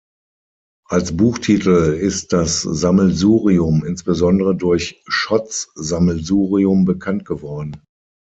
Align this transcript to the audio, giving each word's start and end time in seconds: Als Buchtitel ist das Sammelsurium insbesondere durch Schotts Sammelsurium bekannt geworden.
Als 0.87 1.15
Buchtitel 1.15 1.93
ist 1.93 2.33
das 2.33 2.63
Sammelsurium 2.63 3.85
insbesondere 3.85 4.55
durch 4.55 4.99
Schotts 5.05 5.69
Sammelsurium 5.75 6.85
bekannt 6.85 7.23
geworden. 7.23 7.83